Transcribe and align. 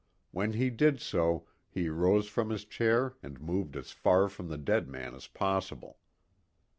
When 0.31 0.53
he 0.53 0.71
did 0.71 0.99
so 0.99 1.45
he 1.69 1.87
rose 1.87 2.27
from 2.27 2.49
his 2.49 2.65
chair 2.65 3.17
and 3.21 3.39
moved 3.39 3.75
as 3.75 3.91
far 3.91 4.29
from 4.29 4.47
the 4.47 4.57
dead 4.57 4.87
man 4.87 5.13
as 5.13 5.27
possible. 5.27 5.99